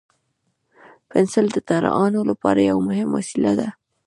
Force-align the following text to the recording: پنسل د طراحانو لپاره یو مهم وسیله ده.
پنسل 1.09 1.45
د 1.53 1.57
طراحانو 1.69 2.21
لپاره 2.29 2.59
یو 2.71 2.77
مهم 2.87 3.09
وسیله 3.17 3.51
ده. 3.59 3.67